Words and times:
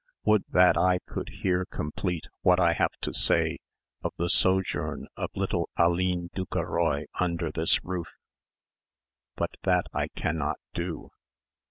"Would 0.23 0.45
that 0.49 0.77
I 0.79 0.97
could 1.05 1.29
here 1.43 1.63
complete 1.63 2.25
what 2.41 2.59
I 2.59 2.73
have 2.73 2.89
to 3.01 3.13
say 3.13 3.59
of 4.03 4.11
the 4.17 4.31
sojourn 4.31 5.05
of 5.15 5.29
little 5.35 5.69
Aline 5.77 6.31
Ducorroy 6.35 7.05
under 7.19 7.51
this 7.51 7.83
roof.... 7.85 8.11
But 9.35 9.51
that 9.61 9.85
I 9.93 10.07
cannot 10.07 10.57
do. 10.73 11.11